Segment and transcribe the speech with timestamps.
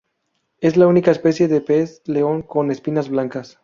[0.61, 3.59] Es la única especie de pez león con espinas blancas.